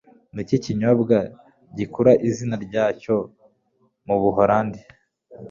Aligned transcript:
Niki 0.33 0.55
kinyobwa 0.63 1.17
gikura 1.77 2.11
izina 2.27 2.55
ryacyo 2.65 3.15
mu 4.05 4.15
Buholandi? 4.21 4.79